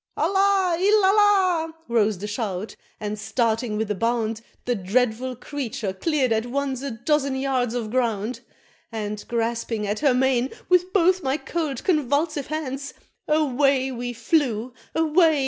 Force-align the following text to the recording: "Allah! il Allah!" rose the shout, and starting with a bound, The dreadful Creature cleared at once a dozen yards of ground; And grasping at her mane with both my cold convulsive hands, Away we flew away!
"Allah! 0.17 0.77
il 0.79 1.05
Allah!" 1.05 1.75
rose 1.87 2.17
the 2.17 2.25
shout, 2.25 2.75
and 2.99 3.19
starting 3.19 3.77
with 3.77 3.91
a 3.91 3.93
bound, 3.93 4.41
The 4.65 4.73
dreadful 4.73 5.35
Creature 5.35 5.93
cleared 5.93 6.31
at 6.31 6.47
once 6.47 6.81
a 6.81 6.89
dozen 6.89 7.35
yards 7.35 7.75
of 7.75 7.91
ground; 7.91 8.39
And 8.91 9.23
grasping 9.27 9.85
at 9.85 9.99
her 9.99 10.15
mane 10.15 10.49
with 10.69 10.91
both 10.91 11.21
my 11.21 11.37
cold 11.37 11.83
convulsive 11.83 12.47
hands, 12.47 12.95
Away 13.27 13.91
we 13.91 14.11
flew 14.11 14.73
away! 14.95 15.39